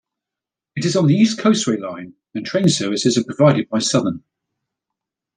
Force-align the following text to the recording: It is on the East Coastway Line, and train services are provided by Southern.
It 0.75 0.83
is 0.83 0.95
on 0.95 1.05
the 1.05 1.13
East 1.13 1.37
Coastway 1.37 1.79
Line, 1.79 2.15
and 2.33 2.43
train 2.43 2.67
services 2.69 3.19
are 3.19 3.23
provided 3.23 3.69
by 3.69 3.77
Southern. 3.77 4.23